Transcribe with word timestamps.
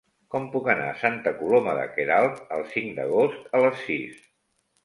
Com 0.35 0.45
puc 0.53 0.69
anar 0.73 0.87
a 0.93 0.95
Santa 1.01 1.33
Coloma 1.41 1.75
de 1.81 1.85
Queralt 1.99 2.41
el 2.57 2.65
cinc 2.73 2.91
d'agost 3.01 3.55
a 3.59 3.63
les 3.67 3.81
sis? 3.87 4.21